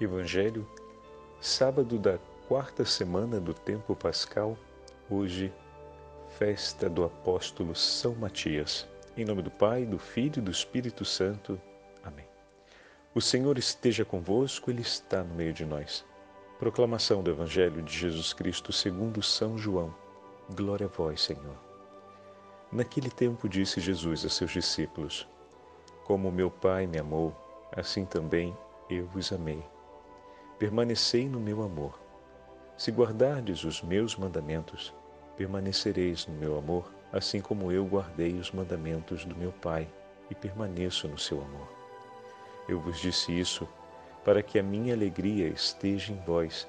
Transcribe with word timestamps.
Evangelho, 0.00 0.66
sábado 1.40 2.00
da 2.00 2.18
quarta 2.48 2.84
semana 2.84 3.38
do 3.38 3.54
tempo 3.54 3.94
pascal, 3.94 4.58
hoje, 5.08 5.52
festa 6.30 6.90
do 6.90 7.04
apóstolo 7.04 7.76
São 7.76 8.12
Matias. 8.16 8.88
Em 9.16 9.24
nome 9.24 9.40
do 9.40 9.52
Pai, 9.52 9.86
do 9.86 9.96
Filho 9.96 10.38
e 10.38 10.42
do 10.42 10.50
Espírito 10.50 11.04
Santo. 11.04 11.60
Amém. 12.02 12.26
O 13.14 13.20
Senhor 13.20 13.56
esteja 13.56 14.04
convosco, 14.04 14.68
Ele 14.68 14.82
está 14.82 15.22
no 15.22 15.32
meio 15.36 15.52
de 15.52 15.64
nós. 15.64 16.04
Proclamação 16.58 17.22
do 17.22 17.30
Evangelho 17.30 17.80
de 17.80 17.96
Jesus 17.96 18.32
Cristo 18.32 18.72
segundo 18.72 19.22
São 19.22 19.56
João. 19.56 19.94
Glória 20.56 20.86
a 20.86 20.90
vós, 20.90 21.22
Senhor. 21.22 21.56
Naquele 22.72 23.10
tempo 23.10 23.48
disse 23.48 23.80
Jesus 23.80 24.24
a 24.24 24.28
seus 24.28 24.50
discípulos: 24.50 25.28
Como 26.04 26.32
meu 26.32 26.50
Pai 26.50 26.84
me 26.84 26.98
amou, 26.98 27.32
assim 27.70 28.04
também 28.04 28.56
eu 28.90 29.06
vos 29.06 29.32
amei 29.32 29.62
permanecei 30.58 31.28
no 31.28 31.40
meu 31.40 31.62
amor. 31.62 31.98
Se 32.76 32.90
guardardes 32.90 33.64
os 33.64 33.82
meus 33.82 34.16
mandamentos, 34.16 34.94
permanecereis 35.36 36.26
no 36.26 36.34
meu 36.34 36.56
amor, 36.56 36.92
assim 37.12 37.40
como 37.40 37.72
eu 37.72 37.84
guardei 37.84 38.34
os 38.34 38.52
mandamentos 38.52 39.24
do 39.24 39.34
meu 39.34 39.52
Pai 39.52 39.88
e 40.30 40.34
permaneço 40.34 41.08
no 41.08 41.18
seu 41.18 41.42
amor. 41.42 41.68
Eu 42.68 42.80
vos 42.80 43.00
disse 43.00 43.36
isso 43.36 43.68
para 44.24 44.42
que 44.42 44.58
a 44.58 44.62
minha 44.62 44.94
alegria 44.94 45.48
esteja 45.48 46.12
em 46.12 46.20
vós 46.24 46.68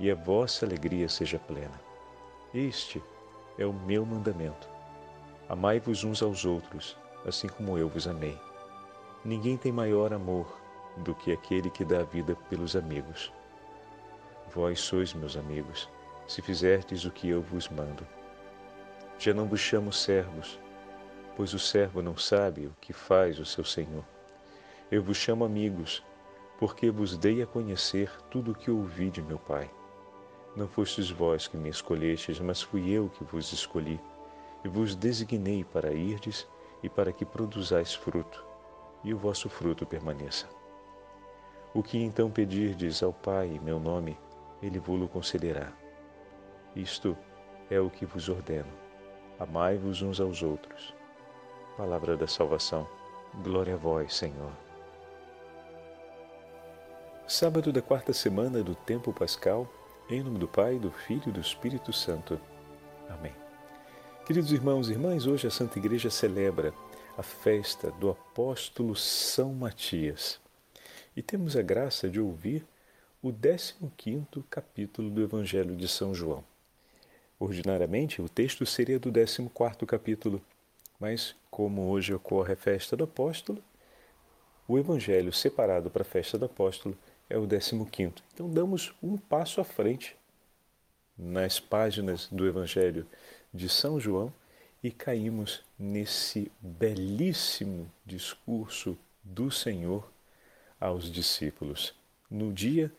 e 0.00 0.10
a 0.10 0.14
vossa 0.14 0.66
alegria 0.66 1.08
seja 1.08 1.38
plena. 1.38 1.80
Este 2.54 3.02
é 3.58 3.66
o 3.66 3.72
meu 3.72 4.04
mandamento. 4.04 4.68
Amai-vos 5.48 6.04
uns 6.04 6.22
aos 6.22 6.44
outros, 6.44 6.96
assim 7.24 7.48
como 7.48 7.78
eu 7.78 7.88
vos 7.88 8.08
amei. 8.08 8.38
Ninguém 9.24 9.56
tem 9.56 9.70
maior 9.70 10.12
amor 10.12 10.65
do 10.96 11.14
que 11.14 11.32
aquele 11.32 11.70
que 11.70 11.84
dá 11.84 12.00
a 12.00 12.04
vida 12.04 12.34
pelos 12.48 12.76
amigos. 12.76 13.32
Vós 14.54 14.80
sois 14.80 15.12
meus 15.12 15.36
amigos, 15.36 15.88
se 16.26 16.40
fizerdes 16.40 17.04
o 17.04 17.10
que 17.10 17.28
eu 17.28 17.42
vos 17.42 17.68
mando. 17.68 18.06
Já 19.18 19.32
não 19.34 19.46
vos 19.46 19.60
chamo 19.60 19.92
servos, 19.92 20.58
pois 21.36 21.52
o 21.52 21.58
servo 21.58 22.02
não 22.02 22.16
sabe 22.16 22.66
o 22.66 22.74
que 22.80 22.92
faz 22.92 23.38
o 23.38 23.44
seu 23.44 23.64
senhor. 23.64 24.04
Eu 24.90 25.02
vos 25.02 25.16
chamo 25.16 25.44
amigos, 25.44 26.02
porque 26.58 26.90
vos 26.90 27.16
dei 27.16 27.42
a 27.42 27.46
conhecer 27.46 28.10
tudo 28.30 28.52
o 28.52 28.54
que 28.54 28.70
ouvi 28.70 29.10
de 29.10 29.20
meu 29.20 29.38
Pai. 29.38 29.70
Não 30.54 30.66
fostes 30.66 31.10
vós 31.10 31.46
que 31.46 31.56
me 31.56 31.68
escolhestes, 31.68 32.40
mas 32.40 32.62
fui 32.62 32.90
eu 32.90 33.10
que 33.10 33.24
vos 33.24 33.52
escolhi, 33.52 34.00
e 34.64 34.68
vos 34.68 34.96
designei 34.96 35.64
para 35.64 35.92
irdes 35.92 36.48
e 36.82 36.88
para 36.88 37.12
que 37.12 37.26
produzais 37.26 37.94
fruto, 37.94 38.42
e 39.04 39.12
o 39.12 39.18
vosso 39.18 39.50
fruto 39.50 39.84
permaneça. 39.84 40.55
O 41.76 41.82
que 41.82 41.98
então 41.98 42.30
pedirdes 42.30 43.02
ao 43.02 43.12
Pai 43.12 43.48
em 43.48 43.60
meu 43.60 43.78
nome, 43.78 44.18
ele 44.62 44.78
vos 44.78 45.10
concederá. 45.10 45.70
Isto 46.74 47.14
é 47.68 47.78
o 47.78 47.90
que 47.90 48.06
vos 48.06 48.30
ordeno. 48.30 48.72
Amai-vos 49.38 50.00
uns 50.00 50.18
aos 50.18 50.42
outros. 50.42 50.94
Palavra 51.76 52.16
da 52.16 52.26
salvação. 52.26 52.88
Glória 53.44 53.74
a 53.74 53.76
vós, 53.76 54.14
Senhor. 54.14 54.52
Sábado 57.28 57.70
da 57.70 57.82
quarta 57.82 58.14
semana 58.14 58.62
do 58.62 58.74
tempo 58.74 59.12
pascal, 59.12 59.70
em 60.08 60.22
nome 60.22 60.38
do 60.38 60.48
Pai, 60.48 60.78
do 60.78 60.90
Filho 60.90 61.24
e 61.26 61.32
do 61.32 61.40
Espírito 61.40 61.92
Santo. 61.92 62.40
Amém. 63.10 63.34
Queridos 64.24 64.50
irmãos 64.50 64.88
e 64.88 64.92
irmãs, 64.92 65.26
hoje 65.26 65.46
a 65.46 65.50
Santa 65.50 65.78
Igreja 65.78 66.08
celebra 66.08 66.72
a 67.18 67.22
festa 67.22 67.90
do 68.00 68.08
apóstolo 68.08 68.96
São 68.96 69.52
Matias 69.52 70.40
e 71.16 71.22
temos 71.22 71.56
a 71.56 71.62
graça 71.62 72.10
de 72.10 72.20
ouvir 72.20 72.66
o 73.22 73.32
15 73.96 74.44
capítulo 74.50 75.08
do 75.08 75.22
Evangelho 75.22 75.74
de 75.74 75.88
São 75.88 76.14
João. 76.14 76.44
Ordinariamente, 77.40 78.20
o 78.20 78.28
texto 78.28 78.66
seria 78.66 78.98
do 78.98 79.10
14 79.10 79.86
capítulo, 79.86 80.42
mas 81.00 81.34
como 81.50 81.88
hoje 81.88 82.12
ocorre 82.12 82.52
a 82.52 82.56
festa 82.56 82.96
do 82.96 83.04
apóstolo, 83.04 83.62
o 84.68 84.78
Evangelho 84.78 85.32
separado 85.32 85.90
para 85.90 86.02
a 86.02 86.04
festa 86.04 86.36
do 86.36 86.44
apóstolo 86.44 86.96
é 87.30 87.38
o 87.38 87.46
15. 87.46 88.14
Então 88.34 88.50
damos 88.50 88.92
um 89.02 89.16
passo 89.16 89.60
à 89.60 89.64
frente 89.64 90.14
nas 91.16 91.58
páginas 91.58 92.28
do 92.30 92.46
Evangelho 92.46 93.06
de 93.52 93.68
São 93.68 93.98
João 93.98 94.32
e 94.82 94.90
caímos 94.90 95.64
nesse 95.78 96.52
belíssimo 96.60 97.90
discurso 98.04 98.98
do 99.24 99.50
Senhor 99.50 100.15
aos 100.80 101.10
discípulos 101.10 101.94
no 102.30 102.52
dia 102.52 102.92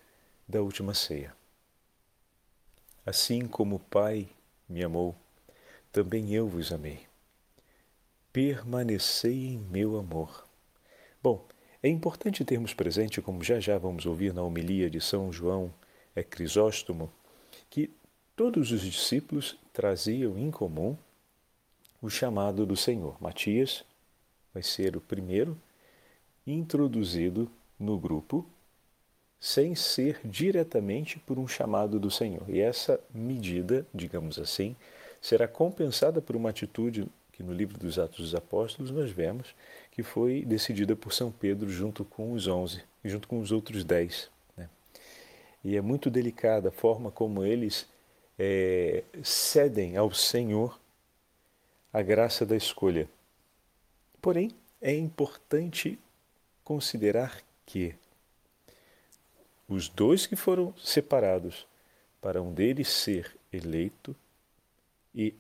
da 0.48 0.62
última 0.62 0.94
ceia. 0.94 1.36
Assim 3.06 3.48
como 3.48 3.76
o 3.76 3.80
Pai 3.80 4.30
me 4.68 4.84
amou, 4.84 5.16
também 5.92 6.34
eu 6.34 6.48
vos 6.48 6.72
amei. 6.72 7.06
Permanecei 8.34 9.48
em 9.48 9.58
meu 9.58 9.98
amor. 9.98 10.48
Bom, 11.24 11.46
é 11.82 11.90
importante 11.90 12.44
termos 12.44 12.74
presente, 12.74 13.22
como 13.22 13.44
já 13.44 13.60
já 13.60 13.78
vamos 13.78 14.06
ouvir 14.06 14.34
na 14.34 14.44
homilia 14.44 14.90
de 14.90 15.00
São 15.00 15.32
João 15.32 15.74
é 16.16 16.24
Crisóstomo, 16.24 17.12
que 17.70 17.90
todos 18.36 18.72
os 18.72 18.82
discípulos 18.82 19.58
traziam 19.72 20.38
em 20.38 20.52
comum 20.52 20.98
o 22.02 22.10
chamado 22.10 22.66
do 22.66 22.76
Senhor. 22.76 23.22
Matias 23.22 23.84
vai 24.54 24.64
ser 24.64 24.98
o 24.98 25.02
primeiro 25.02 25.58
introduzido 26.46 27.52
no 27.80 27.98
grupo 27.98 28.46
sem 29.40 29.76
ser 29.76 30.20
diretamente 30.26 31.20
por 31.20 31.38
um 31.38 31.48
chamado 31.48 32.00
do 32.00 32.10
Senhor. 32.10 32.44
E 32.50 32.60
essa 32.60 33.00
medida, 33.14 33.86
digamos 33.94 34.40
assim, 34.40 34.76
será 35.22 35.48
compensada 35.48 36.22
por 36.22 36.36
uma 36.36 36.50
atitude 36.50 37.08
que 37.32 37.44
no 37.44 37.54
livro 37.54 37.78
dos 37.78 38.00
Atos 38.00 38.18
dos 38.18 38.36
Apóstolos 38.36 38.90
nós 38.90 39.12
vemos 39.12 39.54
que 39.92 40.02
foi 40.02 40.44
decidida 40.44 40.96
por 40.96 41.14
São 41.14 41.32
Pedro 41.32 41.70
junto 41.70 42.04
com 42.04 42.32
os 42.34 42.48
onze, 42.48 42.84
junto 43.06 43.28
com 43.28 43.40
os 43.40 43.52
outros 43.52 43.84
dez. 43.84 44.30
Né? 44.56 44.68
E 45.64 45.78
é 45.78 45.82
muito 45.82 46.10
delicada 46.10 46.70
a 46.70 46.72
forma 46.72 47.12
como 47.12 47.44
eles 47.44 47.88
é, 48.40 49.04
cedem 49.24 49.98
ao 49.98 50.12
Senhor 50.12 50.80
a 51.94 52.02
graça 52.02 52.46
da 52.46 52.56
escolha. 52.56 53.08
Porém, 54.22 54.52
é 54.82 54.94
importante 54.96 56.00
considerar 56.64 57.42
que 57.68 57.94
os 59.68 59.90
dois 59.90 60.26
que 60.26 60.38
foram 60.38 60.74
separados 60.78 61.68
para 62.22 62.42
um 62.42 62.54
deles 62.54 62.88
ser 62.88 63.38
eleito 63.52 64.16
e 65.14 65.36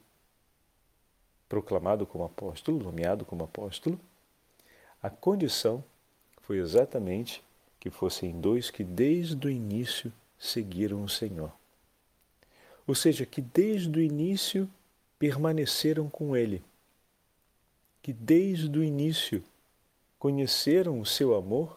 proclamado 1.47 2.05
como 2.05 2.25
apóstolo, 2.25 2.83
nomeado 2.83 3.25
como 3.25 3.45
apóstolo, 3.45 3.97
a 5.01 5.09
condição 5.09 5.81
foi 6.41 6.57
exatamente 6.57 7.41
que 7.79 7.89
fossem 7.89 8.39
dois 8.39 8.69
que 8.69 8.83
desde 8.83 9.47
o 9.47 9.49
início 9.49 10.11
seguiram 10.37 11.03
o 11.03 11.09
Senhor. 11.09 11.53
Ou 12.85 12.93
seja, 12.93 13.25
que 13.25 13.41
desde 13.41 13.97
o 13.97 14.01
início 14.01 14.69
permaneceram 15.17 16.09
com 16.09 16.35
Ele, 16.35 16.61
que 18.01 18.11
desde 18.11 18.77
o 18.77 18.83
início 18.83 19.41
conheceram 20.19 20.99
o 20.99 21.05
seu 21.05 21.33
amor 21.33 21.76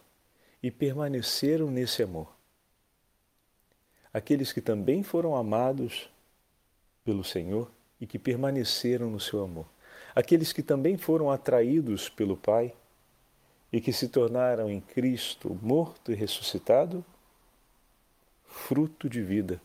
e 0.61 0.69
permaneceram 0.69 1.69
nesse 1.71 2.03
amor 2.03 2.41
aqueles 4.13 4.51
que 4.51 4.61
também 4.61 5.03
foram 5.03 5.35
amados 5.35 6.09
pelo 7.03 7.23
Senhor 7.23 7.71
e 7.99 8.05
que 8.05 8.19
permaneceram 8.19 9.09
no 9.09 9.19
seu 9.19 9.43
amor, 9.43 9.65
aqueles 10.13 10.51
que 10.51 10.61
também 10.61 10.97
foram 10.97 11.31
atraídos 11.31 12.09
pelo 12.09 12.35
Pai 12.35 12.73
e 13.71 13.79
que 13.79 13.93
se 13.93 14.09
tornaram 14.09 14.69
em 14.69 14.81
Cristo 14.81 15.57
morto 15.61 16.11
e 16.11 16.15
ressuscitado, 16.15 17.05
fruto 18.45 19.09
de 19.09 19.21
vida 19.21 19.61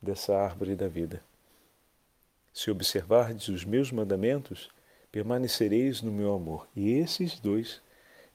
dessa 0.00 0.36
árvore 0.36 0.74
da 0.74 0.88
vida. 0.88 1.22
Se 2.52 2.70
observardes 2.70 3.48
os 3.48 3.64
meus 3.64 3.90
mandamentos, 3.90 4.68
permanecereis 5.10 6.02
no 6.02 6.12
meu 6.12 6.34
amor. 6.34 6.68
E 6.76 6.92
esses 6.92 7.40
dois 7.40 7.80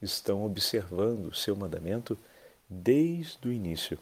estão 0.01 0.45
observando 0.45 1.27
o 1.27 1.33
seu 1.33 1.55
mandamento 1.55 2.17
desde 2.69 3.47
o 3.47 3.51
início. 3.51 3.97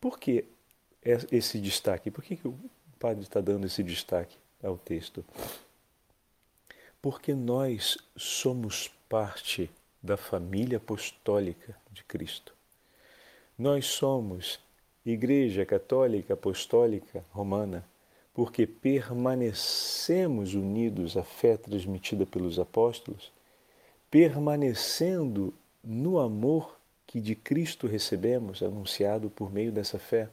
Por 0.00 0.18
que 0.18 0.44
esse 1.30 1.58
destaque? 1.60 2.10
Por 2.10 2.22
que, 2.22 2.36
que 2.36 2.48
o 2.48 2.58
padre 2.98 3.22
está 3.22 3.40
dando 3.40 3.66
esse 3.66 3.82
destaque 3.82 4.36
ao 4.62 4.78
texto? 4.78 5.24
Porque 7.00 7.34
nós 7.34 7.98
somos 8.16 8.88
parte 9.08 9.70
da 10.02 10.16
família 10.16 10.78
apostólica 10.78 11.76
de 11.90 12.02
Cristo. 12.04 12.54
Nós 13.58 13.86
somos 13.86 14.58
Igreja 15.04 15.66
Católica 15.66 16.34
Apostólica 16.34 17.24
Romana 17.30 17.84
porque 18.34 18.66
permanecemos 18.66 20.54
unidos 20.54 21.16
à 21.16 21.22
fé 21.22 21.56
transmitida 21.56 22.24
pelos 22.24 22.58
apóstolos, 22.58 23.30
permanecendo 24.12 25.54
no 25.82 26.18
amor 26.18 26.78
que 27.06 27.18
de 27.18 27.34
Cristo 27.34 27.86
recebemos, 27.86 28.62
anunciado 28.62 29.30
por 29.30 29.50
meio 29.50 29.72
dessa 29.72 29.98
fé. 29.98 30.28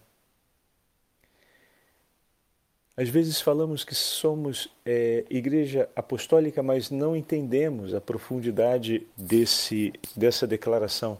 Às 2.97 3.07
vezes 3.07 3.39
falamos 3.39 3.85
que 3.85 3.95
somos 3.95 4.67
é, 4.85 5.23
igreja 5.29 5.87
apostólica, 5.95 6.61
mas 6.61 6.91
não 6.91 7.15
entendemos 7.15 7.93
a 7.93 8.01
profundidade 8.01 9.07
desse, 9.15 9.93
dessa 10.13 10.45
declaração. 10.45 11.17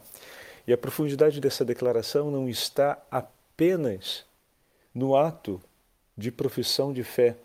E 0.68 0.74
a 0.74 0.78
profundidade 0.78 1.40
dessa 1.40 1.64
declaração 1.64 2.30
não 2.30 2.50
está 2.50 3.02
apenas 3.10 4.26
no 4.94 5.16
ato 5.16 5.62
de 6.18 6.30
profissão 6.30 6.92
de 6.92 7.06
fé 7.06 7.38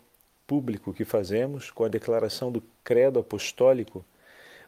público 0.45 0.93
que 0.93 1.05
fazemos 1.05 1.71
com 1.71 1.85
a 1.85 1.87
declaração 1.89 2.51
do 2.51 2.61
credo 2.83 3.17
apostólico, 3.17 4.03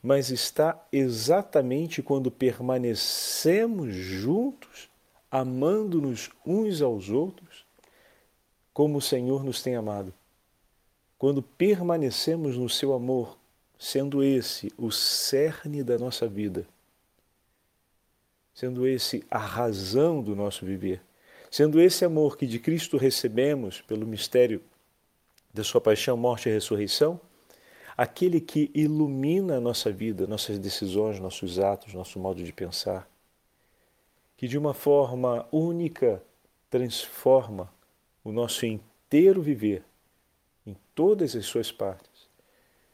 mas 0.01 0.29
está 0.29 0.85
exatamente 0.91 2.01
quando 2.01 2.31
permanecemos 2.31 3.94
juntos, 3.94 4.89
amando-nos 5.29 6.29
uns 6.45 6.81
aos 6.81 7.09
outros 7.09 7.65
como 8.73 8.99
o 8.99 9.01
Senhor 9.01 9.44
nos 9.44 9.61
tem 9.61 9.75
amado. 9.75 10.13
Quando 11.17 11.41
permanecemos 11.41 12.55
no 12.55 12.69
seu 12.69 12.94
amor, 12.94 13.35
sendo 13.79 14.23
esse 14.23 14.71
o 14.77 14.91
cerne 14.91 15.83
da 15.83 15.97
nossa 15.97 16.27
vida, 16.27 16.67
sendo 18.53 18.88
esse 18.88 19.25
a 19.31 19.39
razão 19.39 20.21
do 20.21 20.35
nosso 20.35 20.63
viver, 20.63 21.01
sendo 21.50 21.81
esse 21.81 22.05
amor 22.05 22.38
que 22.38 22.45
de 22.45 22.59
Cristo 22.59 22.97
recebemos 22.97 23.81
pelo 23.81 24.05
mistério 24.05 24.61
da 25.51 25.63
sua 25.63 25.81
paixão, 25.81 26.15
morte 26.15 26.47
e 26.47 26.51
ressurreição, 26.51 27.19
aquele 27.97 28.39
que 28.39 28.69
ilumina 28.75 29.57
a 29.57 29.59
nossa 29.59 29.91
vida, 29.91 30.27
nossas 30.27 30.59
decisões, 30.59 31.19
nossos 31.19 31.57
atos, 31.57 31.95
nosso 31.95 32.19
modo 32.19 32.44
de 32.44 32.53
pensar, 32.53 33.09
que 34.38 34.47
de 34.47 34.55
uma 34.55 34.73
forma 34.73 35.47
única 35.51 36.21
transforma 36.69 37.73
o 38.23 38.31
nosso 38.31 38.67
inteiro 38.67 39.41
viver, 39.41 39.83
em 40.65 40.75
todas 40.94 41.35
as 41.35 41.45
suas 41.45 41.71
partes, 41.71 42.27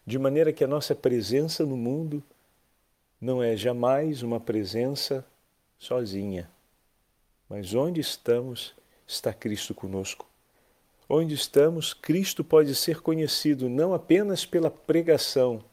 de 0.05 0.17
maneira 0.17 0.53
que 0.53 0.63
a 0.63 0.67
nossa 0.67 0.95
presença 0.95 1.65
no 1.65 1.75
mundo 1.75 2.23
não 3.19 3.43
é 3.43 3.57
jamais 3.57 4.23
uma 4.23 4.39
presença 4.39 5.25
sozinha, 5.77 6.49
mas 7.49 7.73
onde 7.73 7.99
estamos 7.99 8.73
está 9.05 9.33
Cristo 9.33 9.73
conosco. 9.73 10.32
Onde 11.07 11.33
estamos, 11.33 11.93
Cristo 11.93 12.43
pode 12.43 12.73
ser 12.75 13.01
conhecido 13.01 13.69
não 13.69 13.93
apenas 13.93 14.45
pela 14.45 14.71
pregação 14.71 15.63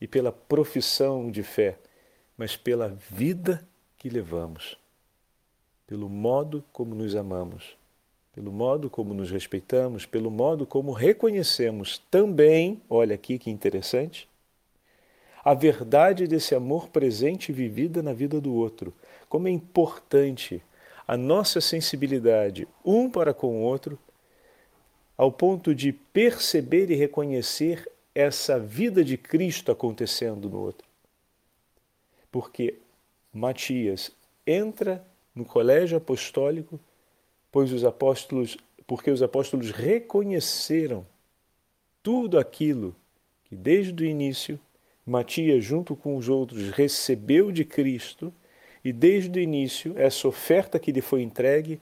e 0.00 0.06
pela 0.06 0.32
profissão 0.32 1.30
de 1.30 1.42
fé, 1.42 1.78
mas 2.36 2.56
pela 2.56 2.88
vida 3.10 3.66
que 3.98 4.08
levamos, 4.08 4.76
pelo 5.86 6.08
modo 6.08 6.64
como 6.72 6.94
nos 6.94 7.14
amamos 7.14 7.76
pelo 8.32 8.50
modo 8.50 8.88
como 8.88 9.12
nos 9.12 9.30
respeitamos, 9.30 10.06
pelo 10.06 10.30
modo 10.30 10.66
como 10.66 10.92
reconhecemos 10.92 12.02
também, 12.10 12.80
olha 12.88 13.14
aqui 13.14 13.38
que 13.38 13.50
interessante, 13.50 14.26
a 15.44 15.52
verdade 15.52 16.26
desse 16.26 16.54
amor 16.54 16.88
presente 16.88 17.50
e 17.50 17.54
vivida 17.54 18.02
na 18.02 18.12
vida 18.12 18.40
do 18.40 18.54
outro. 18.54 18.94
Como 19.28 19.48
é 19.48 19.50
importante 19.50 20.62
a 21.06 21.16
nossa 21.16 21.60
sensibilidade 21.60 22.66
um 22.84 23.10
para 23.10 23.34
com 23.34 23.60
o 23.60 23.62
outro, 23.62 23.98
ao 25.16 25.30
ponto 25.30 25.74
de 25.74 25.92
perceber 25.92 26.90
e 26.90 26.94
reconhecer 26.94 27.88
essa 28.14 28.58
vida 28.58 29.04
de 29.04 29.16
Cristo 29.16 29.70
acontecendo 29.72 30.48
no 30.48 30.58
outro. 30.58 30.86
Porque 32.30 32.78
Matias 33.32 34.10
entra 34.46 35.04
no 35.34 35.44
colégio 35.44 35.96
apostólico 35.96 36.78
pois 37.52 37.70
os 37.70 37.84
apóstolos, 37.84 38.56
porque 38.86 39.10
os 39.10 39.22
apóstolos 39.22 39.70
reconheceram 39.70 41.06
tudo 42.02 42.38
aquilo 42.38 42.96
que 43.44 43.54
desde 43.54 44.02
o 44.02 44.06
início 44.06 44.58
Matias, 45.04 45.62
junto 45.62 45.94
com 45.94 46.16
os 46.16 46.28
outros, 46.28 46.70
recebeu 46.70 47.52
de 47.52 47.64
Cristo 47.64 48.32
e 48.84 48.92
desde 48.92 49.38
o 49.38 49.42
início 49.42 49.94
essa 49.98 50.26
oferta 50.26 50.78
que 50.78 50.90
lhe 50.90 51.00
foi 51.02 51.22
entregue 51.22 51.80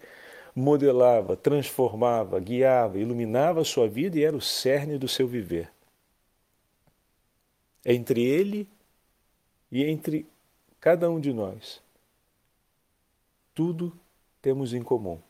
modelava, 0.55 1.37
transformava, 1.37 2.39
guiava, 2.41 2.99
iluminava 2.99 3.61
a 3.61 3.65
sua 3.65 3.89
vida 3.89 4.19
e 4.19 4.25
era 4.25 4.37
o 4.37 4.41
cerne 4.41 4.99
do 4.99 5.09
seu 5.09 5.27
viver. 5.27 5.71
Entre 7.85 8.23
ele 8.23 8.69
e 9.71 9.85
entre 9.85 10.27
cada 10.81 11.11
um 11.11 11.21
de 11.21 11.33
nós, 11.33 11.81
tudo 13.55 13.93
temos 14.43 14.75
em 14.75 14.83
comum 14.83 15.21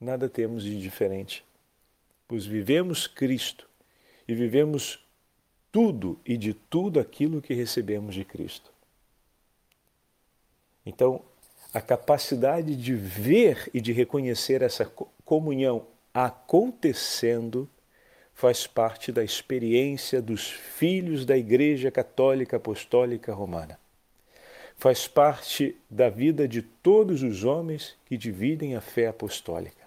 nada 0.00 0.28
temos 0.28 0.64
de 0.64 0.80
diferente, 0.80 1.44
pois 2.26 2.46
vivemos 2.46 3.06
Cristo 3.06 3.68
e 4.26 4.34
vivemos 4.34 5.04
tudo 5.70 6.18
e 6.24 6.36
de 6.36 6.54
tudo 6.54 6.98
aquilo 6.98 7.42
que 7.42 7.52
recebemos 7.52 8.14
de 8.14 8.24
Cristo. 8.24 8.72
Então, 10.86 11.22
a 11.72 11.80
capacidade 11.80 12.74
de 12.76 12.94
ver 12.94 13.70
e 13.72 13.80
de 13.80 13.92
reconhecer 13.92 14.62
essa 14.62 14.84
comunhão 15.24 15.86
acontecendo 16.12 17.68
faz 18.34 18.66
parte 18.66 19.12
da 19.12 19.22
experiência 19.22 20.20
dos 20.20 20.50
filhos 20.50 21.24
da 21.24 21.36
Igreja 21.36 21.90
Católica 21.90 22.56
Apostólica 22.56 23.32
Romana. 23.32 23.78
Faz 24.76 25.06
parte 25.06 25.76
da 25.90 26.08
vida 26.08 26.48
de 26.48 26.62
todos 26.62 27.22
os 27.22 27.44
homens 27.44 27.96
que 28.06 28.16
dividem 28.16 28.74
a 28.74 28.80
fé 28.80 29.08
apostólica 29.08 29.80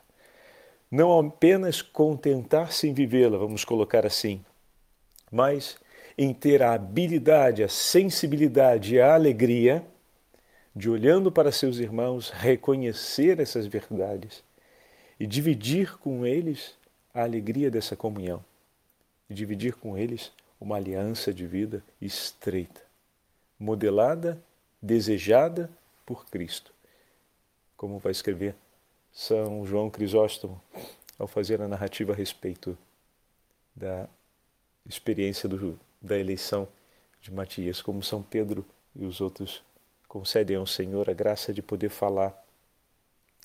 não 0.94 1.18
apenas 1.18 1.81
contentar-se 1.81 2.88
em 2.88 2.94
vivê-la, 2.94 3.36
vamos 3.36 3.65
colocar 3.65 4.06
assim, 4.06 4.45
mas 5.31 5.75
em 6.15 6.31
ter 6.31 6.62
a 6.62 6.74
habilidade, 6.74 7.63
a 7.63 7.68
sensibilidade 7.68 8.94
e 8.94 9.01
a 9.01 9.15
alegria 9.15 9.83
de, 10.75 10.90
olhando 10.90 11.31
para 11.31 11.52
seus 11.52 11.78
irmãos, 11.78 12.30
reconhecer 12.30 13.40
essas 13.40 13.66
verdades 13.68 14.44
e 15.20 15.28
dividir 15.28 15.98
com 15.98 16.25
eles 16.25 16.75
a 17.14 17.22
alegria 17.22 17.70
dessa 17.70 17.96
comunhão, 17.96 18.44
e 19.30 19.34
dividir 19.34 19.75
com 19.75 19.98
eles 19.98 20.31
uma 20.60 20.78
aliança 20.78 21.34
de 21.34 21.46
vida 21.46 21.84
estreita, 22.02 22.81
modelada, 23.60 24.42
desejada 24.81 25.70
por 26.06 26.25
Cristo. 26.25 26.74
Como 27.77 28.00
vai 28.00 28.12
escrever 28.12 28.56
são 29.13 29.65
João 29.65 29.92
Crisóstomo 29.92 30.60
ao 31.20 31.27
fazer 31.27 31.62
a 31.62 31.68
narrativa 31.68 32.13
a 32.13 32.15
respeito 32.15 32.75
da 33.75 34.10
experiência 34.86 35.48
do, 35.48 35.80
da 36.01 36.18
eleição 36.18 36.68
de 37.22 37.32
Matias, 37.32 37.82
como 37.82 38.01
São 38.01 38.24
Pedro 38.24 38.65
e 38.96 39.06
os 39.06 39.22
outros 39.22 39.63
concedem 40.13 40.58
ao 40.58 40.67
Senhor 40.67 41.10
a 41.10 41.13
graça 41.13 41.51
de 41.51 41.63
poder 41.63 41.89
falar, 41.89 42.39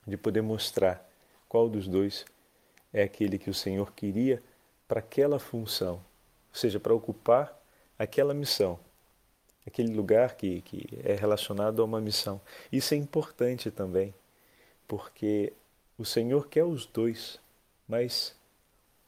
de 0.07 0.19
poder 0.19 0.43
mostrar 0.43 1.03
qual 1.49 1.67
dos 1.67 1.89
dois 1.89 2.27
é 2.93 3.03
aquele 3.03 3.39
que 3.39 3.49
o 3.49 3.55
Senhor 3.55 3.91
queria 3.95 4.43
para 4.87 4.99
aquela 4.99 5.39
função, 5.39 5.95
ou 5.95 6.53
seja, 6.53 6.79
para 6.79 6.93
ocupar 6.93 7.59
aquela 7.99 8.35
missão, 8.35 8.79
aquele 9.67 9.95
lugar 9.95 10.37
que, 10.37 10.61
que 10.61 10.87
é 11.03 11.15
relacionado 11.15 11.81
a 11.81 11.87
uma 11.87 12.03
missão. 12.03 12.39
Isso 12.71 12.93
é 12.93 12.99
importante 12.99 13.71
também, 13.71 14.13
porque 14.87 15.55
o 15.97 16.05
Senhor 16.05 16.49
quer 16.49 16.65
os 16.65 16.85
dois, 16.85 17.41
mas 17.89 18.37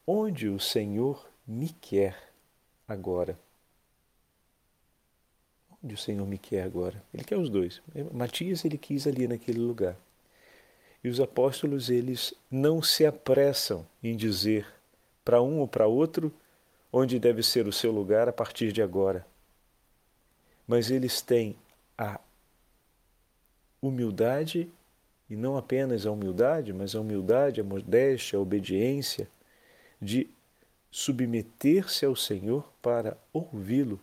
onde 0.07 0.49
o 0.49 0.59
Senhor 0.59 1.29
me 1.45 1.69
quer 1.69 2.17
agora? 2.87 3.37
Onde 5.83 5.95
o 5.95 5.97
Senhor 5.97 6.25
me 6.27 6.37
quer 6.37 6.63
agora? 6.63 7.01
Ele 7.13 7.23
quer 7.23 7.37
os 7.37 7.49
dois. 7.49 7.81
Matias 8.13 8.63
ele 8.63 8.77
quis 8.77 9.07
ali 9.07 9.27
naquele 9.27 9.59
lugar. 9.59 9.97
E 11.03 11.09
os 11.09 11.19
apóstolos 11.19 11.89
eles 11.89 12.33
não 12.49 12.81
se 12.81 13.05
apressam 13.05 13.87
em 14.03 14.15
dizer 14.15 14.67
para 15.25 15.41
um 15.41 15.59
ou 15.59 15.67
para 15.67 15.87
outro 15.87 16.31
onde 16.93 17.17
deve 17.17 17.41
ser 17.41 17.67
o 17.67 17.73
seu 17.73 17.91
lugar 17.91 18.29
a 18.29 18.33
partir 18.33 18.71
de 18.71 18.81
agora. 18.81 19.25
Mas 20.67 20.91
eles 20.91 21.21
têm 21.21 21.55
a 21.97 22.19
humildade 23.81 24.69
e 25.29 25.35
não 25.35 25.57
apenas 25.57 26.05
a 26.05 26.11
humildade, 26.11 26.73
mas 26.73 26.93
a 26.93 26.99
humildade, 26.99 27.61
a 27.61 27.63
modéstia, 27.63 28.37
a 28.37 28.41
obediência, 28.41 29.27
de 29.99 30.29
submeter-se 30.91 32.05
ao 32.05 32.15
Senhor 32.15 32.69
para 32.81 33.17
ouvi-lo 33.31 33.99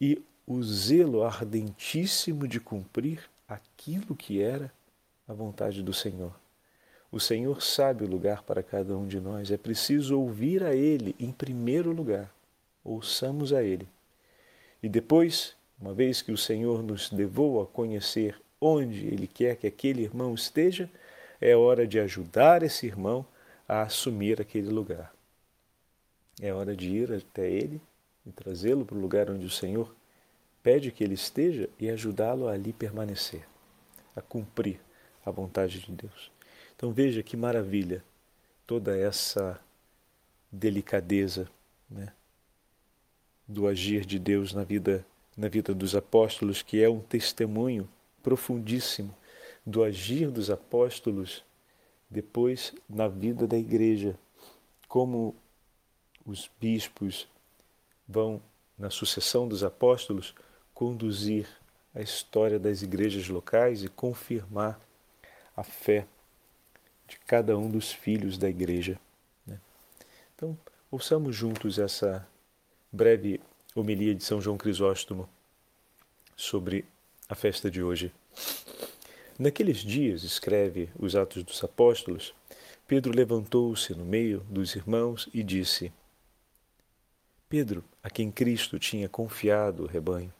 e 0.00 0.22
o 0.46 0.62
zelo 0.62 1.24
ardentíssimo 1.24 2.46
de 2.46 2.60
cumprir 2.60 3.28
aquilo 3.48 4.14
que 4.14 4.40
era 4.40 4.72
a 5.26 5.32
vontade 5.32 5.82
do 5.82 5.92
Senhor. 5.92 6.32
O 7.10 7.18
Senhor 7.18 7.62
sabe 7.62 8.04
o 8.04 8.08
lugar 8.08 8.42
para 8.42 8.62
cada 8.62 8.96
um 8.96 9.08
de 9.08 9.18
nós, 9.18 9.50
é 9.50 9.56
preciso 9.56 10.20
ouvir 10.20 10.62
a 10.62 10.74
Ele 10.74 11.16
em 11.18 11.32
primeiro 11.32 11.90
lugar. 11.90 12.32
Ouçamos 12.84 13.52
a 13.52 13.62
Ele. 13.62 13.88
E 14.82 14.88
depois, 14.88 15.56
uma 15.80 15.92
vez 15.92 16.22
que 16.22 16.30
o 16.30 16.36
Senhor 16.36 16.82
nos 16.82 17.10
levou 17.10 17.60
a 17.60 17.66
conhecer 17.66 18.40
onde 18.60 19.06
Ele 19.06 19.26
quer 19.26 19.56
que 19.56 19.66
aquele 19.66 20.02
irmão 20.02 20.34
esteja, 20.34 20.88
é 21.40 21.56
hora 21.56 21.86
de 21.86 21.98
ajudar 21.98 22.62
esse 22.62 22.86
irmão 22.86 23.26
a 23.66 23.82
assumir 23.82 24.40
aquele 24.40 24.68
lugar. 24.68 25.12
É 26.40 26.52
hora 26.52 26.76
de 26.76 26.88
ir 26.90 27.12
até 27.12 27.50
Ele 27.50 27.80
e 28.24 28.30
trazê-lo 28.30 28.84
para 28.84 28.96
o 28.96 29.00
lugar 29.00 29.30
onde 29.30 29.46
o 29.46 29.50
Senhor 29.50 29.95
pede 30.66 30.90
que 30.90 31.04
ele 31.04 31.14
esteja 31.14 31.70
e 31.78 31.88
ajudá-lo 31.88 32.48
a 32.48 32.52
ali 32.52 32.72
permanecer, 32.72 33.46
a 34.16 34.20
cumprir 34.20 34.80
a 35.24 35.30
vontade 35.30 35.78
de 35.78 35.92
Deus. 35.92 36.32
Então 36.74 36.92
veja 36.92 37.22
que 37.22 37.36
maravilha 37.36 38.02
toda 38.66 38.98
essa 38.98 39.60
delicadeza 40.50 41.48
né, 41.88 42.12
do 43.46 43.68
agir 43.68 44.04
de 44.04 44.18
Deus 44.18 44.52
na 44.52 44.64
vida, 44.64 45.06
na 45.36 45.46
vida 45.46 45.72
dos 45.72 45.94
apóstolos, 45.94 46.62
que 46.62 46.82
é 46.82 46.90
um 46.90 46.98
testemunho 46.98 47.88
profundíssimo 48.20 49.16
do 49.64 49.84
agir 49.84 50.32
dos 50.32 50.50
apóstolos 50.50 51.44
depois 52.10 52.74
na 52.88 53.06
vida 53.06 53.46
da 53.46 53.56
igreja, 53.56 54.18
como 54.88 55.32
os 56.24 56.50
bispos 56.60 57.28
vão, 58.08 58.42
na 58.76 58.90
sucessão 58.90 59.46
dos 59.46 59.62
apóstolos, 59.62 60.34
conduzir 60.76 61.48
a 61.94 62.02
história 62.02 62.58
das 62.58 62.82
igrejas 62.82 63.28
locais 63.28 63.82
e 63.82 63.88
confirmar 63.88 64.78
a 65.56 65.62
fé 65.62 66.06
de 67.08 67.18
cada 67.26 67.56
um 67.56 67.70
dos 67.70 67.90
filhos 67.90 68.36
da 68.36 68.46
igreja. 68.46 69.00
Né? 69.46 69.58
Então, 70.34 70.56
ouçamos 70.90 71.34
juntos 71.34 71.78
essa 71.78 72.28
breve 72.92 73.40
homilia 73.74 74.14
de 74.14 74.22
São 74.22 74.38
João 74.38 74.58
Crisóstomo 74.58 75.26
sobre 76.36 76.84
a 77.26 77.34
festa 77.34 77.70
de 77.70 77.82
hoje. 77.82 78.12
Naqueles 79.38 79.78
dias, 79.78 80.24
escreve 80.24 80.90
os 80.98 81.16
Atos 81.16 81.42
dos 81.42 81.64
Apóstolos, 81.64 82.34
Pedro 82.86 83.16
levantou-se 83.16 83.94
no 83.94 84.04
meio 84.04 84.40
dos 84.40 84.76
irmãos 84.76 85.26
e 85.32 85.42
disse: 85.42 85.90
Pedro, 87.48 87.82
a 88.02 88.10
quem 88.10 88.30
Cristo 88.30 88.78
tinha 88.78 89.08
confiado 89.08 89.84
o 89.84 89.86
rebanho, 89.86 90.32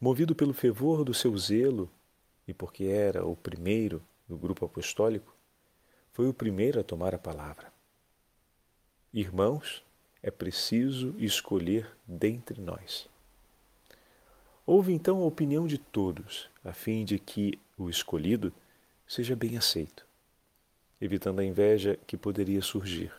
movido 0.00 0.34
pelo 0.34 0.52
fervor 0.52 1.04
do 1.04 1.14
seu 1.14 1.36
zelo 1.36 1.90
e 2.46 2.54
porque 2.54 2.84
era 2.84 3.24
o 3.24 3.34
primeiro 3.34 4.02
do 4.28 4.36
grupo 4.36 4.64
apostólico, 4.64 5.34
foi 6.12 6.28
o 6.28 6.34
primeiro 6.34 6.80
a 6.80 6.84
tomar 6.84 7.14
a 7.14 7.18
palavra. 7.18 7.72
Irmãos, 9.12 9.82
é 10.22 10.30
preciso 10.30 11.14
escolher 11.18 11.90
dentre 12.06 12.60
nós. 12.60 13.08
Houve 14.64 14.92
então 14.92 15.22
a 15.22 15.26
opinião 15.26 15.66
de 15.66 15.78
todos, 15.78 16.48
a 16.64 16.72
fim 16.72 17.04
de 17.04 17.18
que 17.18 17.58
o 17.78 17.88
escolhido 17.88 18.52
seja 19.06 19.36
bem 19.36 19.56
aceito, 19.56 20.04
evitando 21.00 21.40
a 21.40 21.44
inveja 21.44 21.98
que 22.06 22.16
poderia 22.16 22.60
surgir. 22.60 23.12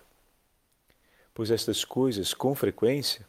Pois 1.33 1.51
estas 1.51 1.85
coisas, 1.85 2.33
com 2.33 2.53
frequência, 2.53 3.25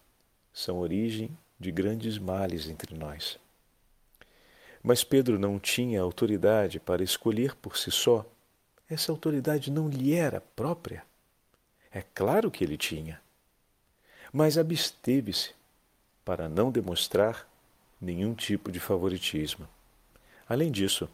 são 0.53 0.79
origem 0.79 1.31
de 1.59 1.71
grandes 1.73 2.19
males 2.19 2.69
entre 2.69 2.95
nós. 2.95 3.39
Mas 4.83 5.03
Pedro 5.03 5.39
não 5.39 5.59
tinha 5.59 6.01
autoridade 6.01 6.79
para 6.79 7.03
escolher 7.03 7.55
por 7.57 7.77
si 7.77 7.91
só 7.91 8.25
essa 8.89 9.13
autoridade 9.13 9.71
não 9.71 9.89
lhe 9.89 10.15
era 10.15 10.41
própria? 10.41 11.05
É 11.93 12.03
claro 12.15 12.51
que 12.51 12.65
ele 12.65 12.79
tinha. 12.79 13.21
Mas 14.33 14.57
absteve-se 14.57 15.53
para 16.25 16.49
não 16.49 16.71
demonstrar 16.71 17.47
nenhum 18.01 18.35
tipo 18.35 18.73
de 18.73 18.81
favoritismo. 18.81 19.69
Além 20.49 20.73
disso, 20.73 21.09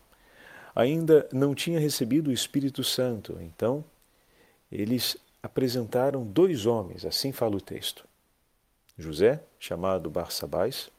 ainda 0.75 1.29
não 1.33 1.55
tinha 1.55 1.81
recebido 1.81 2.29
o 2.29 2.33
Espírito 2.33 2.85
Santo, 2.85 3.39
então 3.41 3.85
eles 4.71 5.17
apresentaram 5.43 6.25
dois 6.25 6.67
homens, 6.67 7.05
assim 7.05 7.33
fala 7.33 7.57
o 7.57 7.61
texto. 7.61 8.07
José, 8.97 9.43
chamado 9.59 10.11
Barsabás, 10.11 10.91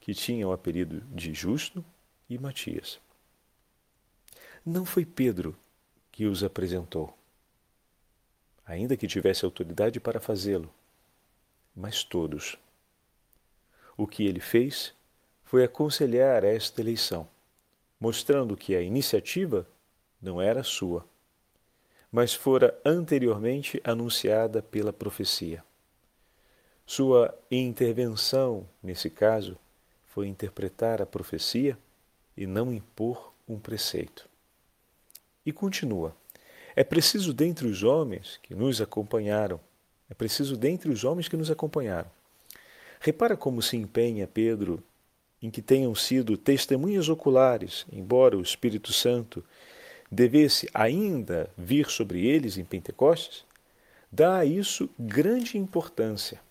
que 0.00 0.14
tinha 0.14 0.46
o 0.46 0.52
apelido 0.52 1.00
de 1.12 1.32
Justo, 1.32 1.84
e 2.28 2.38
Matias. 2.38 2.98
Não 4.64 4.84
foi 4.84 5.04
Pedro 5.04 5.56
que 6.10 6.26
os 6.26 6.42
apresentou, 6.42 7.16
ainda 8.64 8.96
que 8.96 9.06
tivesse 9.06 9.44
autoridade 9.44 10.00
para 10.00 10.20
fazê-lo, 10.20 10.72
mas 11.74 12.02
todos. 12.02 12.58
O 13.96 14.06
que 14.06 14.26
ele 14.26 14.40
fez 14.40 14.92
foi 15.44 15.62
aconselhar 15.62 16.42
esta 16.42 16.80
eleição, 16.80 17.28
mostrando 18.00 18.56
que 18.56 18.74
a 18.74 18.82
iniciativa 18.82 19.66
não 20.20 20.40
era 20.40 20.64
sua, 20.64 21.06
mas 22.10 22.34
fora 22.34 22.78
anteriormente 22.84 23.80
anunciada 23.84 24.62
pela 24.62 24.92
profecia. 24.92 25.62
Sua 26.86 27.36
intervenção, 27.50 28.64
nesse 28.80 29.10
caso, 29.10 29.58
foi 30.06 30.28
interpretar 30.28 31.02
a 31.02 31.06
profecia 31.06 31.76
e 32.36 32.46
não 32.46 32.72
impor 32.72 33.32
um 33.48 33.58
preceito. 33.58 34.28
E 35.44 35.50
continua: 35.52 36.16
É 36.76 36.84
preciso 36.84 37.34
dentre 37.34 37.66
os 37.66 37.82
homens 37.82 38.38
que 38.40 38.54
nos 38.54 38.80
acompanharam, 38.80 39.58
é 40.08 40.14
preciso 40.14 40.56
dentre 40.56 40.88
os 40.88 41.02
homens 41.02 41.26
que 41.26 41.36
nos 41.36 41.50
acompanharam. 41.50 42.08
Repara 43.00 43.36
como 43.36 43.60
se 43.60 43.76
empenha 43.76 44.28
Pedro 44.28 44.82
em 45.42 45.50
que 45.50 45.60
tenham 45.60 45.94
sido 45.94 46.36
testemunhas 46.36 47.08
oculares, 47.08 47.84
embora 47.92 48.38
o 48.38 48.42
Espírito 48.42 48.92
Santo 48.92 49.44
devesse 50.10 50.68
ainda 50.72 51.50
vir 51.58 51.90
sobre 51.90 52.24
eles 52.24 52.56
em 52.56 52.64
Pentecostes, 52.64 53.44
dá 54.10 54.38
a 54.38 54.44
isso 54.44 54.88
grande 54.96 55.58
importância. 55.58 56.45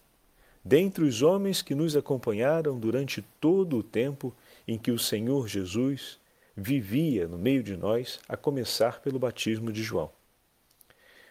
Dentre 0.67 1.03
os 1.03 1.21
homens 1.21 1.61
que 1.61 1.75
nos 1.75 1.95
acompanharam 1.95 2.79
durante 2.79 3.21
todo 3.39 3.77
o 3.77 3.83
tempo 3.83 4.33
em 4.67 4.79
que 4.79 4.89
o 4.89 4.97
Senhor 4.97 5.47
Jesus 5.47 6.19
vivia 6.57 7.27
no 7.27 7.37
meio 7.37 7.61
de 7.61 7.77
nós, 7.77 8.19
a 8.27 8.35
começar 8.35 8.99
pelo 8.99 9.19
batismo 9.19 9.71
de 9.71 9.83
João. 9.83 10.09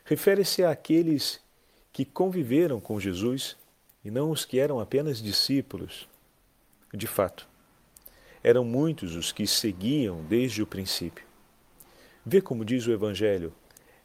Refere-se 0.04 0.62
àqueles 0.62 1.40
que 1.92 2.04
conviveram 2.04 2.78
com 2.78 3.00
Jesus 3.00 3.56
e 4.04 4.10
não 4.10 4.30
os 4.30 4.44
que 4.44 4.60
eram 4.60 4.78
apenas 4.78 5.20
discípulos. 5.20 6.06
De 6.92 7.08
fato, 7.08 7.48
eram 8.42 8.64
muitos 8.64 9.16
os 9.16 9.32
que 9.32 9.46
seguiam 9.46 10.22
desde 10.26 10.62
o 10.62 10.66
princípio. 10.66 11.26
Vê 12.24 12.40
como 12.40 12.64
diz 12.64 12.86
o 12.86 12.92
Evangelho: 12.92 13.52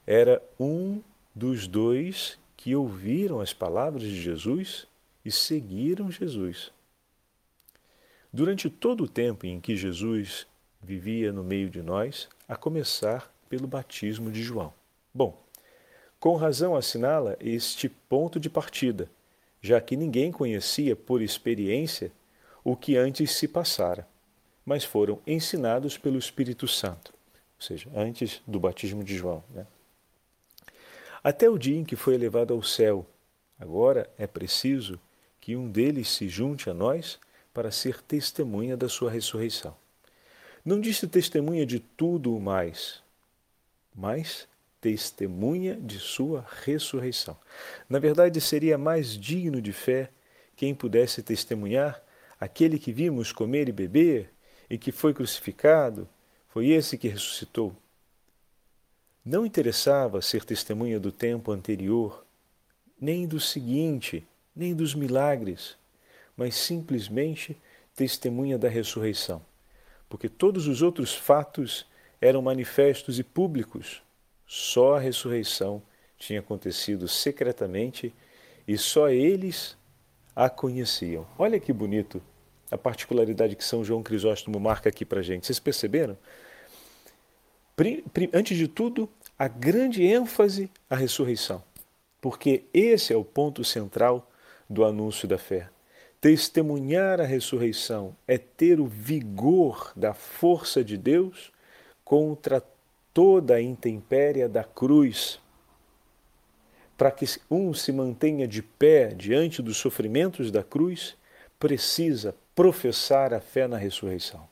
era 0.08 0.42
um 0.60 1.04
dos 1.36 1.68
dois 1.68 2.40
que 2.58 2.76
ouviram 2.76 3.42
as 3.42 3.54
palavras 3.54 4.04
de 4.04 4.20
Jesus 4.20 4.88
e 5.30 5.32
seguiram 5.32 6.10
Jesus. 6.10 6.72
Durante 8.34 8.68
todo 8.68 9.04
o 9.04 9.08
tempo 9.08 9.46
em 9.46 9.62
que 9.62 9.78
Jesus 9.78 10.48
vivia 10.82 11.32
no 11.32 11.44
meio 11.44 11.70
de 11.70 11.84
nós, 11.84 12.28
a 12.48 12.56
começar 12.56 13.32
pelo 13.48 13.68
batismo 13.68 14.32
de 14.32 14.42
João. 14.42 14.74
Bom, 15.14 15.40
com 16.20 16.36
razão 16.36 16.76
assinala 16.76 17.38
este 17.40 17.88
ponto 17.88 18.40
de 18.40 18.50
partida, 18.50 19.08
já 19.62 19.80
que 19.80 19.96
ninguém 19.96 20.32
conhecia 20.32 20.96
por 20.96 21.22
experiência 21.22 22.12
o 22.64 22.76
que 22.76 22.98
antes 22.98 23.32
se 23.34 23.48
passara, 23.48 24.08
mas 24.66 24.84
foram 24.84 25.22
ensinados 25.28 25.96
pelo 25.96 26.18
Espírito 26.18 26.68
Santo, 26.68 27.14
ou 27.56 27.62
seja, 27.62 27.88
antes 27.96 28.42
do 28.48 28.60
batismo 28.60 29.04
de 29.04 29.16
João. 29.16 29.44
Né? 29.52 29.68
Até 31.24 31.48
o 31.48 31.58
dia 31.60 31.78
em 31.78 31.86
que 31.86 31.96
foi 31.96 32.16
elevado 32.16 32.52
ao 32.52 32.64
céu, 32.64 33.06
agora 33.60 34.10
é 34.18 34.26
preciso 34.26 35.00
que 35.50 35.56
um 35.56 35.68
deles 35.68 36.10
se 36.10 36.30
junte 36.30 36.70
a 36.70 36.76
nós 36.76 37.18
para 37.52 37.72
ser 37.72 38.04
testemunha 38.04 38.78
da 38.78 38.88
sua 38.88 39.10
ressurreição. 39.10 39.76
Não 40.64 40.80
disse 40.80 41.08
testemunha 41.08 41.66
de 41.66 41.80
tudo 41.80 42.36
o 42.36 42.40
mais, 42.40 43.02
mas 43.96 44.48
testemunha 44.80 45.76
de 45.76 45.98
sua 45.98 46.46
ressurreição. 46.64 47.36
Na 47.90 47.98
verdade, 47.98 48.40
seria 48.40 48.78
mais 48.78 49.18
digno 49.18 49.60
de 49.60 49.74
fé 49.74 50.12
quem 50.56 50.76
pudesse 50.76 51.24
testemunhar 51.24 52.00
aquele 52.40 52.78
que 52.78 52.92
vimos 52.92 53.32
comer 53.32 53.70
e 53.70 53.72
beber 53.72 54.32
e 54.70 54.78
que 54.78 54.92
foi 54.92 55.16
crucificado, 55.16 56.08
foi 56.50 56.68
esse 56.68 56.96
que 56.96 57.08
ressuscitou. 57.08 57.76
Não 59.26 59.44
interessava 59.48 60.22
ser 60.22 60.46
testemunha 60.46 61.00
do 61.00 61.12
tempo 61.12 61.52
anterior, 61.52 62.24
nem 63.02 63.28
do 63.28 63.40
seguinte, 63.40 64.28
nem 64.56 64.76
dos 64.76 64.94
milagres, 64.96 65.78
mas 66.36 66.56
simplesmente 66.56 67.58
testemunha 67.96 68.58
da 68.58 68.70
ressurreição 68.70 69.42
porque 70.10 70.28
todos 70.28 70.68
os 70.68 70.82
outros 70.82 71.14
fatos 71.14 71.86
eram 72.20 72.42
manifestos 72.42 73.20
e 73.20 73.24
públicos. 73.24 74.02
Só 74.46 74.96
a 74.96 75.00
ressurreição 75.00 75.82
tinha 76.18 76.40
acontecido 76.40 77.08
secretamente 77.08 78.14
e 78.68 78.78
só 78.78 79.10
eles 79.10 79.78
a 80.36 80.50
conheciam. 80.50 81.26
Olha 81.38 81.60
que 81.60 81.72
bonito 81.72 82.22
a 82.72 82.78
particularidade 82.78 83.56
que 83.56 83.64
São 83.64 83.84
João 83.86 84.02
Crisóstomo 84.02 84.60
marca 84.60 84.90
aqui 84.90 85.06
para 85.06 85.22
gente. 85.22 85.46
Vocês 85.46 85.60
perceberam? 85.60 86.18
Antes 88.34 88.58
de 88.58 88.68
tudo, 88.68 89.08
a 89.38 89.48
grande 89.48 90.04
ênfase 90.04 90.70
à 90.90 90.96
ressurreição, 90.96 91.64
porque 92.20 92.64
esse 92.74 93.14
é 93.14 93.16
o 93.16 93.24
ponto 93.24 93.64
central 93.64 94.29
do 94.70 94.86
anúncio 94.86 95.28
da 95.28 95.38
fé. 95.38 95.70
Testemunhar 96.22 97.22
a 97.22 97.26
ressurreição 97.26 98.16
é 98.28 98.38
ter 98.38 98.80
o 98.80 98.86
vigor 98.86 99.94
da 99.96 100.14
força 100.14 100.84
de 100.84 100.98
Deus 100.98 101.52
contra 102.04 102.62
toda 103.14 103.56
a 103.56 103.62
intempéria 103.62 104.48
da 104.50 104.64
cruz. 104.64 105.40
Para 106.98 107.12
que 107.12 107.26
um 107.50 107.74
se 107.74 107.92
mantenha 107.94 108.48
de 108.48 108.62
pé 108.62 109.14
diante 109.14 109.62
dos 109.62 109.78
sofrimentos 109.78 110.52
da 110.52 110.64
cruz, 110.64 111.16
precisa 111.58 112.36
professar 112.54 113.34
a 113.34 113.40
fé 113.40 113.68
na 113.68 113.78
ressurreição. 113.78 114.48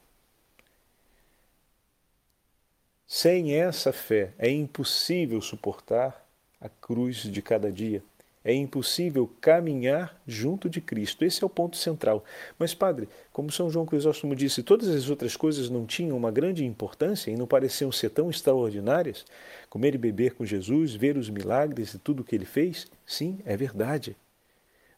Sem 3.06 3.54
essa 3.54 3.94
fé 3.94 4.34
é 4.38 4.50
impossível 4.50 5.42
suportar 5.42 6.26
a 6.60 6.68
cruz 6.68 7.24
de 7.24 7.42
cada 7.42 7.72
dia. 7.72 8.04
É 8.48 8.54
impossível 8.54 9.30
caminhar 9.42 10.18
junto 10.26 10.70
de 10.70 10.80
Cristo. 10.80 11.26
Esse 11.26 11.44
é 11.44 11.46
o 11.46 11.50
ponto 11.50 11.76
central. 11.76 12.24
Mas, 12.58 12.74
Padre, 12.74 13.10
como 13.34 13.52
São 13.52 13.70
João 13.70 13.86
Crisóstomo 13.86 14.34
disse, 14.34 14.64
todas 14.64 14.88
as 14.88 15.10
outras 15.10 15.36
coisas 15.36 15.70
não 15.70 15.86
tinham 15.86 16.16
uma 16.16 16.32
grande 16.32 16.64
importância 16.64 17.30
e 17.30 17.36
não 17.36 17.46
pareciam 17.46 17.92
ser 17.92 18.10
tão 18.12 18.30
extraordinárias? 18.30 19.26
Comer 19.70 19.96
e 19.96 19.98
beber 19.98 20.34
com 20.36 20.46
Jesus, 20.46 20.96
ver 20.96 21.18
os 21.18 21.30
milagres 21.30 21.94
e 21.94 22.00
tudo 22.00 22.22
o 22.22 22.24
que 22.24 22.36
ele 22.36 22.46
fez? 22.46 22.88
Sim, 23.06 23.38
é 23.44 23.58
verdade. 23.58 24.16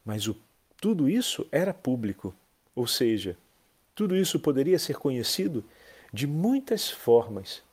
Mas 0.06 0.28
o, 0.28 0.38
tudo 0.80 1.10
isso 1.10 1.44
era 1.52 1.74
público. 1.74 2.36
Ou 2.76 2.86
seja, 2.86 3.36
tudo 3.96 4.16
isso 4.16 4.40
poderia 4.40 4.78
ser 4.78 4.98
conhecido 4.98 5.66
de 6.14 6.28
muitas 6.28 6.88
formas. 6.88 7.64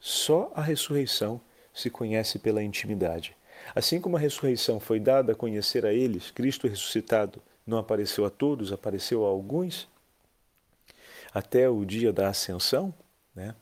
Só 0.00 0.50
a 0.52 0.62
ressurreição 0.62 1.40
se 1.72 1.88
conhece 1.88 2.40
pela 2.40 2.60
intimidade. 2.60 3.36
Assim 3.74 4.00
como 4.00 4.16
a 4.16 4.20
ressurreição 4.20 4.78
foi 4.78 5.00
dada 5.00 5.32
a 5.32 5.36
conhecer 5.36 5.86
a 5.86 5.92
eles, 5.92 6.30
Cristo 6.30 6.66
ressuscitado 6.66 7.42
não 7.66 7.78
apareceu 7.78 8.24
a 8.24 8.30
todos, 8.30 8.72
apareceu 8.72 9.24
a 9.24 9.28
alguns, 9.28 9.88
até 11.32 11.68
o 11.68 11.84
dia 11.84 12.12
da 12.12 12.28
ascensão, 12.28 12.92
né? 13.34 13.54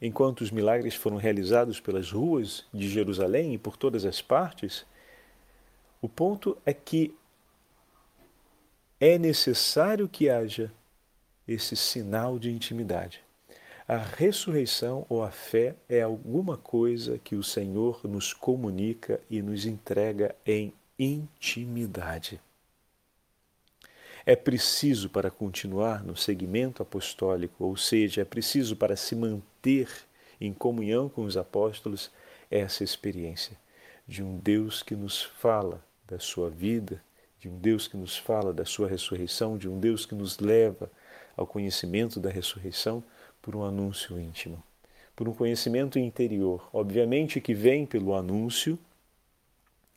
enquanto 0.00 0.40
os 0.40 0.50
milagres 0.50 0.94
foram 0.94 1.16
realizados 1.16 1.78
pelas 1.78 2.10
ruas 2.10 2.64
de 2.72 2.88
Jerusalém 2.88 3.54
e 3.54 3.58
por 3.58 3.76
todas 3.76 4.04
as 4.04 4.22
partes, 4.22 4.86
o 6.00 6.08
ponto 6.08 6.56
é 6.64 6.72
que 6.72 7.14
é 8.98 9.18
necessário 9.18 10.08
que 10.08 10.30
haja 10.30 10.72
esse 11.46 11.76
sinal 11.76 12.38
de 12.38 12.50
intimidade. 12.50 13.22
A 13.92 13.96
ressurreição 13.96 15.04
ou 15.08 15.20
a 15.20 15.32
fé 15.32 15.74
é 15.88 16.00
alguma 16.00 16.56
coisa 16.56 17.18
que 17.18 17.34
o 17.34 17.42
Senhor 17.42 18.00
nos 18.04 18.32
comunica 18.32 19.20
e 19.28 19.42
nos 19.42 19.66
entrega 19.66 20.32
em 20.46 20.72
intimidade. 20.96 22.40
É 24.24 24.36
preciso 24.36 25.10
para 25.10 25.28
continuar 25.28 26.04
no 26.04 26.16
segmento 26.16 26.84
apostólico, 26.84 27.64
ou 27.64 27.76
seja, 27.76 28.20
é 28.20 28.24
preciso 28.24 28.76
para 28.76 28.94
se 28.94 29.16
manter 29.16 29.90
em 30.40 30.52
comunhão 30.52 31.08
com 31.08 31.24
os 31.24 31.36
apóstolos, 31.36 32.12
essa 32.48 32.84
experiência 32.84 33.58
de 34.06 34.22
um 34.22 34.38
Deus 34.38 34.84
que 34.84 34.94
nos 34.94 35.20
fala 35.20 35.84
da 36.06 36.20
sua 36.20 36.48
vida, 36.48 37.02
de 37.40 37.48
um 37.48 37.58
Deus 37.58 37.88
que 37.88 37.96
nos 37.96 38.16
fala 38.16 38.52
da 38.54 38.64
sua 38.64 38.86
ressurreição, 38.86 39.58
de 39.58 39.68
um 39.68 39.80
Deus 39.80 40.06
que 40.06 40.14
nos 40.14 40.38
leva 40.38 40.88
ao 41.36 41.44
conhecimento 41.44 42.20
da 42.20 42.30
ressurreição 42.30 43.02
por 43.42 43.56
um 43.56 43.64
anúncio 43.64 44.18
íntimo, 44.18 44.62
por 45.16 45.28
um 45.28 45.32
conhecimento 45.32 45.98
interior, 45.98 46.68
obviamente 46.72 47.40
que 47.40 47.54
vem 47.54 47.86
pelo 47.86 48.14
anúncio, 48.14 48.78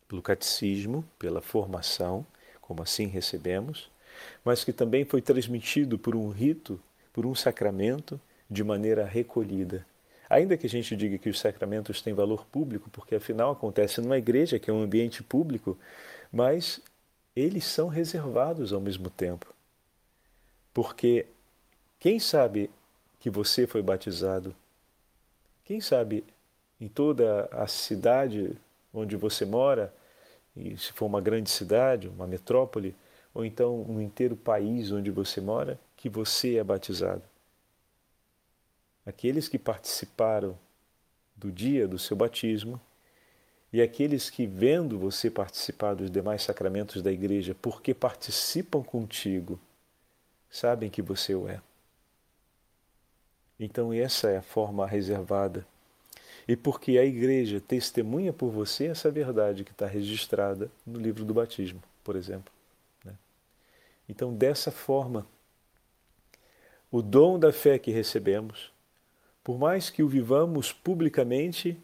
pelo 0.08 0.22
catecismo, 0.22 1.04
pela 1.18 1.41
formação, 1.41 2.26
como 2.62 2.82
assim 2.82 3.08
recebemos, 3.08 3.89
mas 4.44 4.63
que 4.63 4.72
também 4.72 5.06
foi 5.06 5.22
transmitido 5.22 5.98
por 5.98 6.15
um 6.15 6.30
rito, 6.30 6.80
por 7.12 7.26
um 7.26 7.36
sacramento, 7.36 8.20
de 8.50 8.63
maneira 8.63 9.06
recolhida. 9.06 9.86
Ainda 10.30 10.58
que 10.58 10.68
a 10.68 10.70
gente 10.70 10.96
diga 10.96 11.18
que 11.18 11.30
os 11.30 11.39
sacramentos 11.39 12.02
têm 12.02 12.13
valor 12.13 12.46
público, 12.46 12.89
porque 12.89 13.15
afinal 13.15 13.52
acontece 13.52 14.02
numa 14.02 14.18
igreja 14.18 14.60
que 14.60 14.70
é 14.70 14.74
um 14.74 14.82
ambiente 14.82 15.22
público, 15.22 15.78
mas 16.32 16.82
eles 17.36 17.65
são 17.65 17.88
reservados 17.88 18.72
ao 18.72 18.80
mesmo 18.80 19.10
tempo. 19.10 19.54
Porque 20.74 21.26
quem 22.00 22.20
sabe 22.20 22.70
que 23.24 23.30
você 23.30 23.66
foi 23.66 23.82
batizado. 23.82 24.54
Quem 25.64 25.80
sabe 25.80 26.26
em 26.80 26.90
toda 26.90 27.48
a 27.54 27.66
cidade 27.68 28.54
onde 28.94 29.16
você 29.16 29.46
mora, 29.46 29.94
e 30.54 30.78
se 30.78 30.92
for 30.92 31.06
uma 31.06 31.22
grande 31.22 31.50
cidade, 31.50 32.10
uma 32.10 32.28
metrópole, 32.28 32.94
ou 33.34 33.46
então 33.46 33.86
no 33.86 34.02
inteiro 34.02 34.36
país 34.36 34.92
onde 34.92 35.10
você 35.10 35.40
mora, 35.40 35.80
que 35.96 36.10
você 36.10 36.58
é 36.58 36.64
batizado. 36.66 37.24
Aqueles 39.06 39.48
que 39.48 39.58
participaram 39.58 40.60
do 41.34 41.50
dia 41.50 41.88
do 41.88 41.98
seu 41.98 42.18
batismo 42.18 42.78
e 43.72 43.82
aqueles 43.82 44.30
que, 44.30 44.46
vendo 44.46 45.00
você 45.00 45.32
participar 45.32 45.94
dos 45.94 46.12
demais 46.12 46.44
sacramentos 46.44 47.02
da 47.02 47.10
igreja, 47.10 47.56
porque 47.62 47.94
participam 47.94 48.84
contigo, 48.84 49.58
sabem 50.50 50.90
que 50.90 51.02
você 51.02 51.34
o 51.34 51.48
é. 51.48 51.62
Então, 53.60 53.94
essa 53.94 54.30
é 54.30 54.38
a 54.38 54.42
forma 54.42 54.86
reservada. 54.86 55.66
E 56.48 56.56
porque 56.56 56.98
a 56.98 57.06
igreja 57.06 57.62
testemunha 57.62 58.34
por 58.34 58.50
você 58.50 58.88
essa 58.88 59.10
verdade 59.10 59.63
que 59.63 59.72
está 59.72 59.86
registrada 59.86 60.70
no 60.86 61.00
livro 61.00 61.24
do 61.24 61.34
batismo, 61.34 61.82
por 62.04 62.16
exemplo. 62.16 62.52
Né? 63.06 63.13
Então, 64.10 64.34
dessa 64.34 64.72
forma, 64.72 65.26
o 66.92 67.02
dom 67.02 67.39
da 67.39 67.54
fé 67.54 67.80
que 67.80 67.92
recebemos, 67.92 68.72
por 69.44 69.58
mais 69.58 69.89
que 69.89 70.04
o 70.04 70.08
vivamos 70.08 70.74
publicamente, 70.74 71.78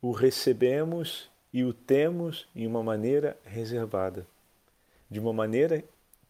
o 0.00 0.12
recebemos 0.12 1.28
e 1.52 1.64
o 1.64 1.72
temos 1.72 2.46
em 2.54 2.66
uma 2.66 2.82
maneira 2.82 3.36
reservada, 3.44 4.26
de 5.10 5.18
uma 5.18 5.32
maneira 5.32 5.82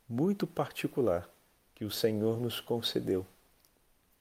muito 0.09 0.47
particular 0.47 1.29
que 1.75 1.85
o 1.85 1.91
Senhor 1.91 2.41
nos 2.41 2.61
concedeu 2.61 3.27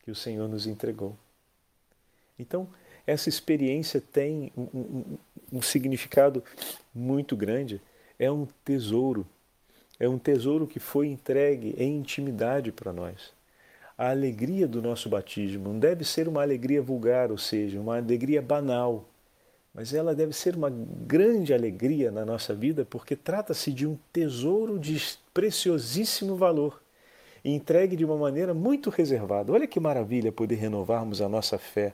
que 0.07 0.11
o 0.11 0.15
Senhor 0.15 0.47
nos 0.47 0.65
entregou. 0.65 1.17
Então, 2.39 2.69
essa 3.05 3.27
experiência 3.27 3.99
tem 3.99 4.53
um, 4.55 4.61
um, 4.73 5.17
um, 5.51 5.61
significado 5.61 6.41
muito 6.95 7.35
grande, 7.35 7.81
é 8.17 8.31
um 8.31 8.47
tesouro, 8.63 9.27
é 9.99 10.07
um 10.07 10.17
tesouro 10.17 10.65
que 10.65 10.79
foi 10.79 11.07
entregue 11.07 11.75
em 11.77 11.97
intimidade 11.97 12.71
para 12.71 12.93
nós. 12.93 13.33
A 13.97 14.11
alegria 14.11 14.65
do 14.65 14.81
nosso 14.81 15.09
batismo 15.09 15.73
não 15.73 15.77
deve 15.77 16.05
ser 16.05 16.29
uma 16.29 16.41
alegria 16.41 16.81
vulgar, 16.81 17.29
ou 17.29 17.37
seja, 17.37 17.77
uma 17.77 17.97
alegria 17.97 18.41
banal, 18.41 19.09
mas 19.73 19.93
ela 19.93 20.15
deve 20.15 20.31
ser 20.31 20.55
uma 20.55 20.69
grande 20.69 21.53
alegria 21.53 22.11
na 22.11 22.23
nossa 22.23 22.55
vida 22.55 22.85
porque 22.85 23.13
trata-se 23.13 23.73
de 23.73 23.85
um 23.85 23.97
tesouro 24.13 24.79
de 24.79 25.17
preciosíssimo 25.33 26.37
valor 26.37 26.81
entregue 27.43 27.95
de 27.95 28.05
uma 28.05 28.17
maneira 28.17 28.53
muito 28.53 28.89
reservada. 28.89 29.51
Olha 29.51 29.67
que 29.67 29.79
maravilha 29.79 30.31
poder 30.31 30.55
renovarmos 30.55 31.21
a 31.21 31.29
nossa 31.29 31.57
fé 31.57 31.93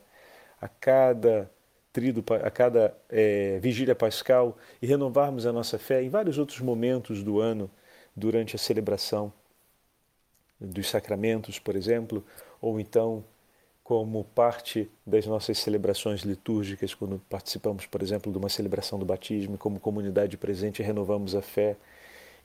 a 0.62 0.68
cada 0.68 1.50
trido, 1.92 2.24
a 2.44 2.50
cada 2.50 2.96
é, 3.10 3.60
vigília 3.60 3.94
pascal 3.94 4.58
e 4.82 4.88
renovarmos 4.88 5.46
a 5.46 5.54
nossa 5.54 5.78
fé 5.78 6.02
em 6.02 6.10
vários 6.10 6.38
outros 6.38 6.60
momentos 6.60 7.24
do 7.24 7.40
ano 7.40 7.70
durante 8.16 8.56
a 8.56 8.60
celebração 8.60 9.32
dos 10.60 10.90
sacramentos, 10.90 11.60
por 11.60 11.76
exemplo, 11.76 12.26
ou 12.62 12.80
então 12.80 13.24
como 13.84 14.24
parte 14.24 14.90
das 15.06 15.26
nossas 15.26 15.60
celebrações 15.60 16.22
litúrgicas, 16.22 16.94
quando 16.94 17.20
participamos, 17.30 17.86
por 17.86 18.02
exemplo, 18.02 18.32
de 18.32 18.38
uma 18.38 18.48
celebração 18.48 18.98
do 18.98 19.06
batismo, 19.06 19.58
como 19.58 19.80
comunidade 19.80 20.38
presente, 20.38 20.82
renovamos 20.82 21.36
a 21.36 21.42
fé 21.42 21.76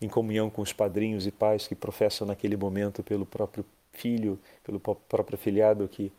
em 0.00 0.08
comunhão 0.08 0.48
com 0.48 0.62
os 0.62 0.72
padrinhos 0.72 1.26
e 1.26 1.30
pais 1.30 1.66
que 1.66 1.74
professam 1.74 2.26
naquele 2.26 2.56
momento 2.56 3.02
pelo 3.02 3.26
próprio 3.26 3.64
filho, 3.92 4.38
pelo 4.62 4.78
próprio 4.78 5.36
filhado 5.36 5.88
que 5.88 6.12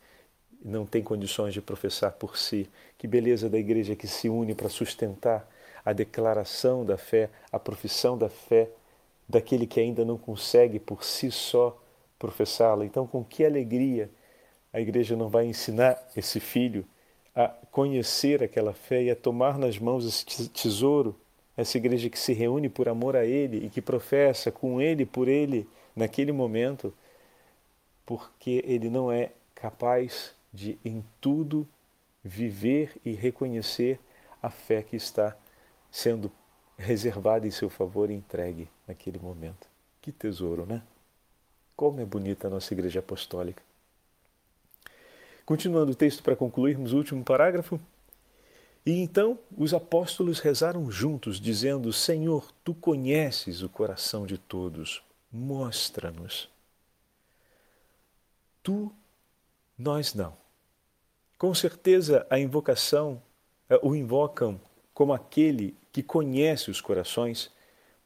não 0.62 0.84
tem 0.84 1.02
condições 1.02 1.54
de 1.54 1.62
professar 1.62 2.12
por 2.12 2.36
si. 2.36 2.68
Que 2.98 3.06
beleza 3.06 3.48
da 3.48 3.58
igreja 3.58 3.96
que 3.96 4.06
se 4.06 4.28
une 4.28 4.54
para 4.54 4.68
sustentar 4.68 5.48
a 5.84 5.92
declaração 5.92 6.84
da 6.84 6.98
fé, 6.98 7.30
a 7.50 7.58
profissão 7.58 8.18
da 8.18 8.28
fé 8.28 8.68
daquele 9.28 9.66
que 9.66 9.80
ainda 9.80 10.04
não 10.04 10.18
consegue 10.18 10.78
por 10.78 11.04
si 11.04 11.30
só 11.30 11.80
professá-la. 12.18 12.84
Então, 12.84 13.06
com 13.06 13.24
que 13.24 13.44
alegria 13.44 14.10
a 14.72 14.80
igreja 14.80 15.16
não 15.16 15.28
vai 15.28 15.46
ensinar 15.46 16.00
esse 16.16 16.38
filho 16.38 16.86
a 17.34 17.48
conhecer 17.70 18.42
aquela 18.42 18.72
fé 18.72 19.02
e 19.04 19.10
a 19.10 19.16
tomar 19.16 19.58
nas 19.58 19.78
mãos 19.78 20.04
esse 20.04 20.48
tesouro 20.48 21.18
essa 21.60 21.76
igreja 21.76 22.08
que 22.08 22.18
se 22.18 22.32
reúne 22.32 22.68
por 22.68 22.88
amor 22.88 23.14
a 23.14 23.24
Ele 23.24 23.66
e 23.66 23.70
que 23.70 23.82
professa 23.82 24.50
com 24.50 24.80
Ele, 24.80 25.04
por 25.04 25.28
Ele, 25.28 25.68
naquele 25.94 26.32
momento, 26.32 26.92
porque 28.06 28.62
Ele 28.66 28.88
não 28.88 29.12
é 29.12 29.32
capaz 29.54 30.34
de, 30.52 30.78
em 30.84 31.04
tudo, 31.20 31.68
viver 32.24 32.96
e 33.04 33.12
reconhecer 33.12 34.00
a 34.42 34.48
fé 34.48 34.82
que 34.82 34.96
está 34.96 35.36
sendo 35.90 36.32
reservada 36.78 37.46
em 37.46 37.50
seu 37.50 37.68
favor 37.68 38.10
e 38.10 38.14
entregue 38.14 38.68
naquele 38.88 39.18
momento. 39.18 39.68
Que 40.00 40.10
tesouro, 40.10 40.64
né? 40.64 40.82
Como 41.76 42.00
é 42.00 42.04
bonita 42.04 42.46
a 42.46 42.50
nossa 42.50 42.72
Igreja 42.72 43.00
Apostólica. 43.00 43.62
Continuando 45.44 45.92
o 45.92 45.94
texto 45.94 46.22
para 46.22 46.36
concluirmos 46.36 46.92
o 46.92 46.96
último 46.96 47.22
parágrafo. 47.22 47.78
E 48.84 48.92
então 48.92 49.38
os 49.56 49.74
apóstolos 49.74 50.38
rezaram 50.38 50.90
juntos, 50.90 51.40
dizendo: 51.40 51.92
Senhor, 51.92 52.50
tu 52.64 52.74
conheces 52.74 53.62
o 53.62 53.68
coração 53.68 54.26
de 54.26 54.38
todos, 54.38 55.02
mostra-nos. 55.30 56.48
Tu, 58.62 58.90
nós 59.78 60.14
não. 60.14 60.36
Com 61.38 61.54
certeza 61.54 62.26
a 62.28 62.38
invocação 62.38 63.22
eh, 63.68 63.78
o 63.82 63.94
invocam 63.94 64.60
como 64.92 65.12
aquele 65.12 65.74
que 65.92 66.02
conhece 66.02 66.70
os 66.70 66.80
corações, 66.80 67.50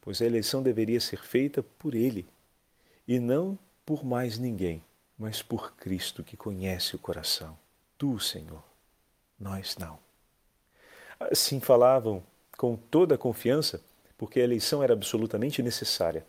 pois 0.01 0.23
a 0.23 0.27
eleição 0.27 0.63
deveria 0.63 1.01
ser 1.01 1.25
feita 1.25 1.63
por 1.63 1.95
ele 1.95 2.27
e 3.07 3.19
não 3.19 3.59
por 3.85 4.05
mais 4.05 4.39
ninguém, 4.39 4.83
mas 5.19 5.43
por 5.43 5.75
Cristo 5.75 6.23
que 6.23 6.37
conhece 6.37 6.95
o 6.95 6.99
coração. 6.99 7.59
Tu, 7.99 8.19
Senhor, 8.21 8.63
nós 9.39 9.77
não. 9.77 10.04
Assim 11.31 11.61
falavam 11.61 12.23
com 12.57 12.77
toda 12.77 13.15
a 13.15 13.19
confiança, 13.19 13.83
porque 14.17 14.41
a 14.41 14.45
eleição 14.45 14.83
era 14.83 14.93
absolutamente 14.93 15.63
necessária. 15.63 16.25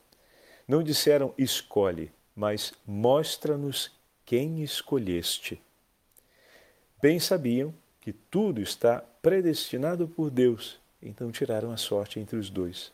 Não 0.67 0.81
disseram 0.81 1.33
escolhe, 1.37 2.11
mas 2.35 2.73
mostra-nos 2.85 3.91
quem 4.25 4.63
escolheste. 4.63 5.61
Bem 7.01 7.19
sabiam 7.19 7.73
que 8.01 8.11
tudo 8.11 8.61
está 8.61 9.03
predestinado 9.21 10.07
por 10.07 10.29
Deus, 10.29 10.79
então 11.01 11.31
tiraram 11.31 11.71
a 11.71 11.77
sorte 11.77 12.19
entre 12.19 12.37
os 12.37 12.49
dois. 12.49 12.91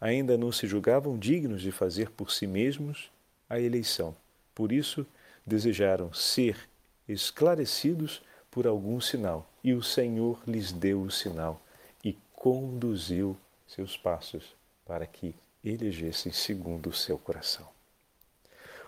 Ainda 0.00 0.36
não 0.36 0.52
se 0.52 0.66
julgavam 0.66 1.18
dignos 1.18 1.62
de 1.62 1.72
fazer 1.72 2.10
por 2.10 2.30
si 2.30 2.46
mesmos 2.46 3.10
a 3.48 3.58
eleição. 3.58 4.14
Por 4.54 4.70
isso, 4.70 5.06
desejaram 5.46 6.12
ser 6.12 6.68
esclarecidos 7.08 8.22
por 8.50 8.66
algum 8.66 9.00
sinal, 9.00 9.47
e 9.62 9.72
o 9.74 9.82
Senhor 9.82 10.40
lhes 10.46 10.72
deu 10.72 11.02
o 11.02 11.10
sinal 11.10 11.60
e 12.04 12.16
conduziu 12.34 13.36
seus 13.66 13.96
passos 13.96 14.54
para 14.86 15.06
que 15.06 15.34
elegessem 15.64 16.32
segundo 16.32 16.88
o 16.88 16.92
seu 16.92 17.18
coração. 17.18 17.68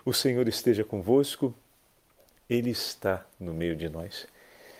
O 0.03 0.13
Senhor 0.13 0.47
esteja 0.47 0.83
convosco, 0.83 1.53
Ele 2.49 2.71
está 2.71 3.25
no 3.39 3.53
meio 3.53 3.75
de 3.75 3.87
nós. 3.87 4.27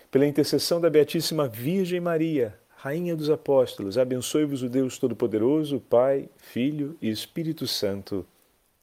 Pela 0.09 0.25
intercessão 0.25 0.81
da 0.81 0.89
Beatíssima 0.89 1.47
Virgem 1.47 1.99
Maria, 1.99 2.57
Rainha 2.75 3.15
dos 3.15 3.29
Apóstolos, 3.29 3.97
abençoe-vos 3.97 4.63
o 4.63 4.69
Deus 4.69 4.97
Todo-Poderoso, 4.97 5.79
Pai, 5.79 6.27
Filho 6.37 6.97
e 6.99 7.09
Espírito 7.09 7.67
Santo. 7.67 8.25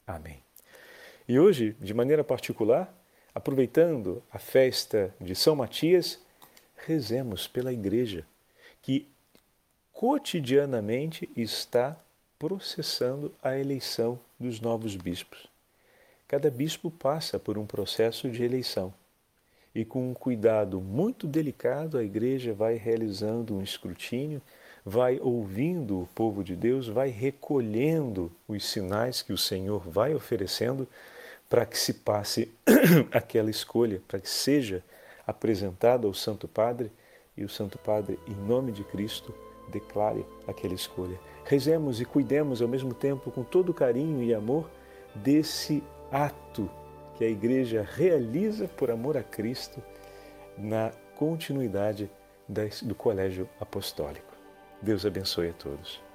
Amém. 0.06 0.40
E 1.28 1.38
hoje, 1.38 1.76
de 1.80 1.92
maneira 1.92 2.22
particular, 2.22 2.94
aproveitando 3.34 4.22
a 4.32 4.38
festa 4.38 5.14
de 5.20 5.34
São 5.34 5.56
Matias, 5.56 6.20
rezemos 6.86 7.46
pela 7.46 7.72
Igreja, 7.72 8.24
que 8.82 9.06
cotidianamente 9.92 11.28
está 11.36 11.96
processando 12.38 13.34
a 13.42 13.58
eleição 13.58 14.18
dos 14.38 14.60
novos 14.60 14.94
bispos. 14.94 15.48
Cada 16.28 16.50
bispo 16.50 16.90
passa 16.90 17.38
por 17.38 17.58
um 17.58 17.66
processo 17.66 18.30
de 18.30 18.44
eleição 18.44 18.94
e, 19.74 19.84
com 19.84 20.10
um 20.10 20.14
cuidado 20.14 20.80
muito 20.80 21.26
delicado, 21.26 21.98
a 21.98 22.04
Igreja 22.04 22.52
vai 22.52 22.74
realizando 22.74 23.56
um 23.56 23.62
escrutínio, 23.62 24.40
vai 24.84 25.18
ouvindo 25.20 26.02
o 26.02 26.08
povo 26.14 26.42
de 26.42 26.54
Deus, 26.54 26.86
vai 26.86 27.08
recolhendo 27.08 28.30
os 28.46 28.64
sinais 28.64 29.22
que 29.22 29.32
o 29.32 29.38
Senhor 29.38 29.80
vai 29.88 30.14
oferecendo 30.14 30.88
para 31.48 31.66
que 31.66 31.78
se 31.78 31.94
passe 31.94 32.50
aquela 33.10 33.50
escolha, 33.50 34.02
para 34.06 34.20
que 34.20 34.28
seja 34.28 34.82
apresentada 35.28 36.06
ao 36.06 36.14
Santo 36.14 36.48
Padre 36.48 36.90
e 37.36 37.44
o 37.44 37.48
Santo 37.50 37.78
Padre, 37.78 38.18
em 38.26 38.34
nome 38.34 38.72
de 38.72 38.82
Cristo, 38.82 39.34
declare 39.70 40.24
aquela 40.46 40.72
escolha. 40.72 41.20
Rezemos 41.44 42.00
e 42.00 42.06
cuidemos 42.06 42.62
ao 42.62 42.66
mesmo 42.66 42.94
tempo, 42.94 43.30
com 43.30 43.44
todo 43.44 43.74
carinho 43.74 44.22
e 44.22 44.32
amor, 44.32 44.70
desse 45.14 45.84
ato 46.10 46.70
que 47.14 47.24
a 47.24 47.28
Igreja 47.28 47.86
realiza 47.86 48.66
por 48.66 48.90
amor 48.90 49.18
a 49.18 49.22
Cristo 49.22 49.82
na 50.56 50.92
continuidade 51.14 52.10
do 52.82 52.94
Colégio 52.94 53.46
Apostólico. 53.60 54.32
Deus 54.80 55.04
abençoe 55.04 55.50
a 55.50 55.52
todos. 55.52 56.07